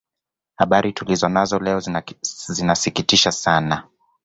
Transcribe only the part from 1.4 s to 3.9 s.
leo zinasikitisha sana